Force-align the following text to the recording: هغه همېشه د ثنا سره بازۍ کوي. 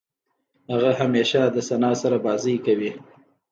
هغه 0.71 0.89
همېشه 1.01 1.41
د 1.45 1.57
ثنا 1.67 1.91
سره 2.01 2.17
بازۍ 2.25 2.55
کوي. 2.65 2.91